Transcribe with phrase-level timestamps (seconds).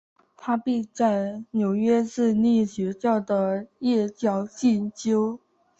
[0.35, 5.37] 他并在纽约市立学院的夜校进修。